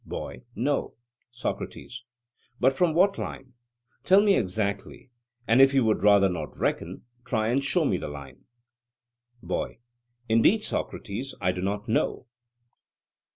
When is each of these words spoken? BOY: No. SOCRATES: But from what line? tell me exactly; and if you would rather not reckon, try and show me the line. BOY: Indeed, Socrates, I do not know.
BOY: 0.03 0.41
No. 0.55 0.95
SOCRATES: 1.29 2.05
But 2.59 2.73
from 2.73 2.95
what 2.95 3.19
line? 3.19 3.53
tell 4.03 4.19
me 4.19 4.35
exactly; 4.35 5.11
and 5.47 5.61
if 5.61 5.75
you 5.75 5.85
would 5.85 6.01
rather 6.01 6.27
not 6.27 6.55
reckon, 6.57 7.03
try 7.23 7.49
and 7.49 7.63
show 7.63 7.85
me 7.85 7.97
the 7.97 8.07
line. 8.07 8.45
BOY: 9.43 9.77
Indeed, 10.27 10.63
Socrates, 10.63 11.35
I 11.39 11.51
do 11.51 11.61
not 11.61 11.87
know. 11.87 12.25